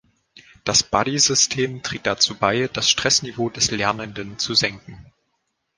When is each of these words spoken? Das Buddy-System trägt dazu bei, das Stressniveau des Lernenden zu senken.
Das 0.63 0.81
Buddy-System 0.81 1.83
trägt 1.83 2.07
dazu 2.07 2.33
bei, 2.33 2.67
das 2.73 2.89
Stressniveau 2.89 3.51
des 3.51 3.69
Lernenden 3.69 4.39
zu 4.39 4.55
senken. 4.55 5.05